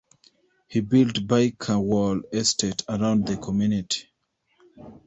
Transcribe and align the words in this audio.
He 0.67 0.79
built 0.79 1.27
Byker 1.27 1.79
Wall 1.79 2.23
Estate 2.33 2.81
around 2.89 3.27
the 3.27 3.37
community. 3.37 4.07